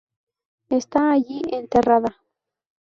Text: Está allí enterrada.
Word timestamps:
Está 0.69 1.11
allí 1.11 1.43
enterrada. 1.51 2.17